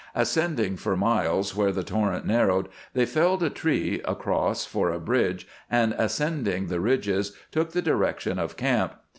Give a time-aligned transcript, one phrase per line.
[0.15, 5.47] Ascending for miles where the torrent narrowed, they felled a tree across for a bridge
[5.69, 8.95] and, ascending the ridges, took the direction of camp.